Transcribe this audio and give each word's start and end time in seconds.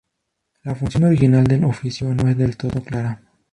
La 0.63 0.73
función 0.73 1.03
original 1.03 1.43
del 1.43 1.63
oficio 1.63 2.11
no 2.15 2.27
es 2.27 2.35
del 2.35 2.57
todo 2.57 2.81
clara. 2.83 3.21